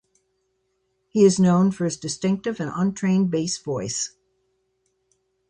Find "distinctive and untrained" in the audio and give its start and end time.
1.95-3.29